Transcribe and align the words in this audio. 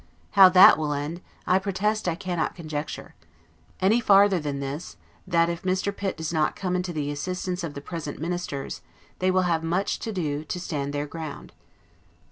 How 0.31 0.49
that 0.49 0.79
will 0.79 0.93
end, 0.93 1.21
I 1.45 1.59
protest 1.59 2.07
I 2.07 2.15
cannot 2.15 2.55
conjecture; 2.55 3.13
any 3.79 3.99
farther 4.01 4.39
than 4.39 4.59
this, 4.59 4.97
that 5.27 5.47
if 5.47 5.61
Mr. 5.61 5.95
Pitt 5.95 6.17
does 6.17 6.33
not 6.33 6.55
come 6.55 6.75
into 6.75 6.91
the 6.91 7.11
assistance 7.11 7.63
of 7.63 7.75
the 7.75 7.81
present 7.81 8.17
ministers, 8.17 8.81
they 9.19 9.29
will 9.29 9.43
have 9.43 9.61
much 9.63 9.99
to 9.99 10.11
do 10.11 10.43
to 10.43 10.59
stand 10.59 10.91
their 10.91 11.05
ground. 11.05 11.53